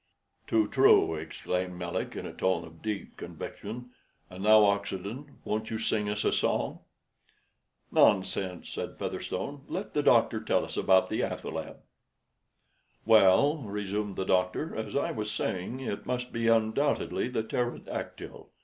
"Too 0.47 0.67
true," 0.67 1.13
exclaimed 1.13 1.77
Melick, 1.77 2.15
in 2.15 2.25
a 2.25 2.33
tone 2.33 2.65
of 2.65 2.81
deep 2.81 3.17
conviction; 3.17 3.91
"and 4.31 4.41
now, 4.43 4.63
Oxenden, 4.63 5.37
won't 5.45 5.69
you 5.69 5.77
sing 5.77 6.09
us 6.09 6.25
a 6.25 6.31
song?" 6.31 6.79
"Nonsense," 7.91 8.69
said 8.71 8.97
Featherstone; 8.97 9.63
"let 9.67 9.93
the 9.93 10.01
doctor 10.01 10.39
tell 10.41 10.65
us 10.65 10.75
about 10.75 11.09
the 11.09 11.21
athaleb." 11.21 11.77
"Well," 13.05 13.57
resumed 13.57 14.15
the 14.15 14.25
doctor, 14.25 14.75
"as 14.75 14.95
I 14.95 15.11
was 15.11 15.29
saying, 15.31 15.81
it 15.81 16.07
must 16.07 16.33
be 16.33 16.47
undoubtedly 16.47 17.27
the 17.27 17.43
pterodactyl. 17.43 18.49